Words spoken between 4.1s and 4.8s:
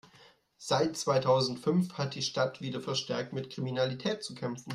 zu kämpfen.